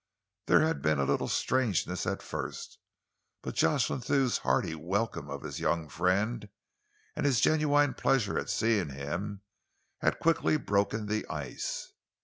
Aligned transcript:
There 0.47 0.61
had 0.61 0.81
been 0.81 0.97
a 0.97 1.03
little 1.03 1.27
strangeness 1.27 2.07
at 2.07 2.23
first, 2.23 2.79
but 3.43 3.53
Jocelyn 3.53 4.01
Thew's 4.01 4.39
hearty 4.39 4.73
welcome 4.73 5.29
of 5.29 5.43
his 5.43 5.59
young 5.59 5.87
friend, 5.89 6.49
and 7.15 7.23
his 7.23 7.39
genuine 7.39 7.93
pleasure 7.93 8.39
at 8.39 8.49
seeing 8.49 8.89
him, 8.89 9.41
had 9.99 10.17
quickly 10.17 10.57
broken 10.57 11.05
the 11.05 11.27
ice. 11.27 11.93